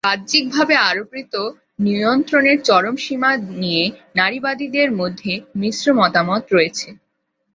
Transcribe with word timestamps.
বাহ্যিকভাবে 0.07 0.75
আরোপিত 0.89 1.33
নিয়ন্ত্রণের 1.79 2.57
চরম 2.67 2.95
সীমা 2.97 3.31
নিয়ে 3.61 3.83
নারীবাদীদের 4.15 4.89
মধ্যে 4.99 5.31
মিশ্র 5.55 5.87
মতামত 5.99 6.43
রয়েছে। 6.53 6.87